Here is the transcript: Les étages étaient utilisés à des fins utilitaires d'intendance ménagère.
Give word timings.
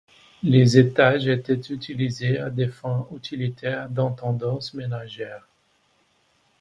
Les 0.41 0.79
étages 0.79 1.27
étaient 1.27 1.53
utilisés 1.69 2.39
à 2.39 2.49
des 2.49 2.69
fins 2.69 3.05
utilitaires 3.15 3.87
d'intendance 3.87 4.73
ménagère. 4.73 5.47